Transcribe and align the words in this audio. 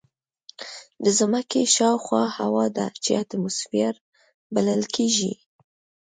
د 1.03 1.05
ځمکې 1.19 1.61
شاوخوا 1.75 2.23
هوا 2.37 2.65
ده 2.77 2.85
چې 3.03 3.11
اتماسفیر 3.23 3.93
بلل 4.53 4.81
کېږي. 4.95 5.33